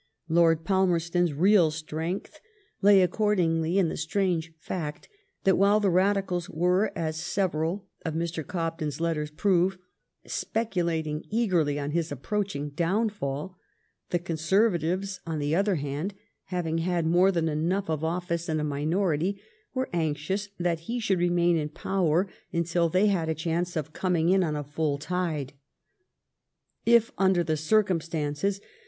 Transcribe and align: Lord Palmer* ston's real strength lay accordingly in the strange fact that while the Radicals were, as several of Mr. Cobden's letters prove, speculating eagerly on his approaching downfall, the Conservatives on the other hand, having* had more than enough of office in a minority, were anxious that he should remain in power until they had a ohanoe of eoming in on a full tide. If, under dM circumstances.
Lord 0.29 0.65
Palmer* 0.65 0.99
ston's 0.99 1.31
real 1.31 1.69
strength 1.69 2.39
lay 2.81 3.03
accordingly 3.03 3.77
in 3.77 3.89
the 3.89 3.95
strange 3.97 4.51
fact 4.57 5.07
that 5.43 5.59
while 5.59 5.79
the 5.79 5.91
Radicals 5.91 6.49
were, 6.49 6.91
as 6.97 7.21
several 7.21 7.85
of 8.03 8.15
Mr. 8.15 8.43
Cobden's 8.43 8.99
letters 8.99 9.29
prove, 9.29 9.77
speculating 10.25 11.23
eagerly 11.29 11.77
on 11.77 11.91
his 11.91 12.11
approaching 12.11 12.71
downfall, 12.71 13.59
the 14.09 14.17
Conservatives 14.17 15.19
on 15.27 15.37
the 15.37 15.53
other 15.53 15.75
hand, 15.75 16.15
having* 16.45 16.79
had 16.79 17.05
more 17.05 17.31
than 17.31 17.47
enough 17.47 17.87
of 17.87 18.03
office 18.03 18.49
in 18.49 18.59
a 18.59 18.63
minority, 18.63 19.39
were 19.75 19.87
anxious 19.93 20.49
that 20.57 20.79
he 20.89 20.99
should 20.99 21.19
remain 21.19 21.55
in 21.57 21.69
power 21.69 22.27
until 22.51 22.89
they 22.89 23.05
had 23.05 23.29
a 23.29 23.35
ohanoe 23.35 23.77
of 23.77 23.93
eoming 23.93 24.31
in 24.31 24.43
on 24.43 24.55
a 24.55 24.63
full 24.63 24.97
tide. 24.97 25.53
If, 26.87 27.11
under 27.19 27.43
dM 27.43 27.59
circumstances. 27.59 28.59